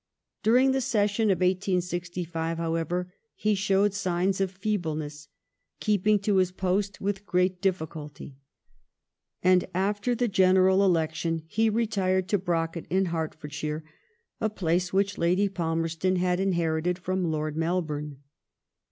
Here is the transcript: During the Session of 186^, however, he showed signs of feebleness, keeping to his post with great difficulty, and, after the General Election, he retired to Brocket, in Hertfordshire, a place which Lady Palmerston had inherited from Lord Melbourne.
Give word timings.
During 0.41 0.71
the 0.71 0.81
Session 0.81 1.29
of 1.29 1.37
186^, 1.37 2.57
however, 2.57 3.13
he 3.35 3.53
showed 3.53 3.93
signs 3.93 4.41
of 4.41 4.49
feebleness, 4.49 5.27
keeping 5.79 6.17
to 6.21 6.37
his 6.37 6.51
post 6.51 6.99
with 6.99 7.23
great 7.27 7.61
difficulty, 7.61 8.35
and, 9.43 9.65
after 9.75 10.15
the 10.15 10.27
General 10.27 10.83
Election, 10.83 11.43
he 11.45 11.69
retired 11.69 12.27
to 12.29 12.39
Brocket, 12.39 12.87
in 12.89 13.05
Hertfordshire, 13.13 13.83
a 14.39 14.49
place 14.49 14.91
which 14.91 15.19
Lady 15.19 15.47
Palmerston 15.47 16.15
had 16.15 16.39
inherited 16.39 16.97
from 16.97 17.23
Lord 17.25 17.55
Melbourne. 17.55 18.17